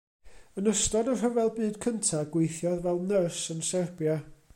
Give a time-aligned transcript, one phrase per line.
[0.59, 4.17] Yn ystod y Rhyfel Byd Cyntaf gweithiodd fel nyrs yn Serbia.